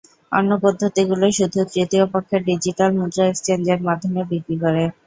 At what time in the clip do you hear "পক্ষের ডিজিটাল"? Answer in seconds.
2.13-2.89